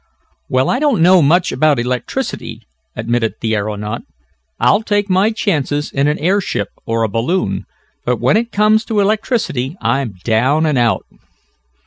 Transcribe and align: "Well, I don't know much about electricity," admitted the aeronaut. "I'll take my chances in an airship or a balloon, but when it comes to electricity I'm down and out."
"Well, 0.49 0.67
I 0.67 0.79
don't 0.79 1.03
know 1.03 1.21
much 1.21 1.51
about 1.51 1.77
electricity," 1.77 2.63
admitted 2.95 3.35
the 3.39 3.55
aeronaut. 3.55 4.01
"I'll 4.59 4.81
take 4.81 5.11
my 5.11 5.29
chances 5.29 5.91
in 5.91 6.07
an 6.07 6.17
airship 6.17 6.69
or 6.87 7.03
a 7.03 7.07
balloon, 7.07 7.65
but 8.03 8.19
when 8.19 8.35
it 8.35 8.51
comes 8.51 8.83
to 8.85 8.99
electricity 8.99 9.77
I'm 9.79 10.15
down 10.23 10.65
and 10.65 10.79
out." 10.79 11.05